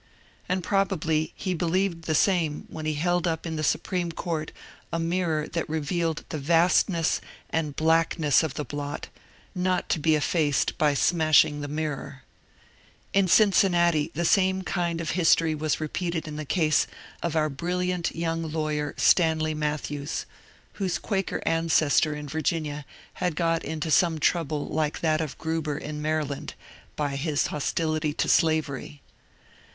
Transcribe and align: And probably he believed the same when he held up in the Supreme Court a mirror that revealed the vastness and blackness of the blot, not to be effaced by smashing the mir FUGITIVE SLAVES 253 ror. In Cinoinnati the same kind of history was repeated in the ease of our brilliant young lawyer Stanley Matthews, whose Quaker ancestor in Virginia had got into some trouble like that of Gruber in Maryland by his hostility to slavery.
And 0.49 0.63
probably 0.63 1.31
he 1.35 1.53
believed 1.53 2.05
the 2.05 2.15
same 2.15 2.65
when 2.69 2.87
he 2.87 2.95
held 2.95 3.27
up 3.27 3.45
in 3.45 3.55
the 3.55 3.63
Supreme 3.63 4.11
Court 4.11 4.51
a 4.91 4.97
mirror 4.97 5.47
that 5.49 5.69
revealed 5.69 6.25
the 6.29 6.39
vastness 6.39 7.21
and 7.51 7.75
blackness 7.75 8.41
of 8.41 8.55
the 8.55 8.65
blot, 8.65 9.09
not 9.53 9.89
to 9.89 9.99
be 9.99 10.15
effaced 10.15 10.75
by 10.79 10.95
smashing 10.95 11.61
the 11.61 11.67
mir 11.67 12.23
FUGITIVE 13.13 13.29
SLAVES 13.31 13.37
253 13.37 13.43
ror. 13.43 13.45
In 13.45 13.53
Cinoinnati 14.07 14.11
the 14.13 14.25
same 14.25 14.63
kind 14.63 15.01
of 15.01 15.11
history 15.11 15.53
was 15.53 15.79
repeated 15.79 16.27
in 16.27 16.35
the 16.35 16.47
ease 16.51 16.87
of 17.21 17.35
our 17.35 17.47
brilliant 17.49 18.15
young 18.15 18.51
lawyer 18.51 18.95
Stanley 18.97 19.53
Matthews, 19.53 20.25
whose 20.73 20.97
Quaker 20.97 21.43
ancestor 21.45 22.15
in 22.15 22.27
Virginia 22.27 22.85
had 23.21 23.35
got 23.35 23.63
into 23.63 23.91
some 23.91 24.19
trouble 24.19 24.65
like 24.67 25.01
that 25.01 25.21
of 25.21 25.37
Gruber 25.37 25.77
in 25.77 26.01
Maryland 26.01 26.55
by 26.95 27.15
his 27.17 27.45
hostility 27.53 28.13
to 28.13 28.27
slavery. 28.27 29.03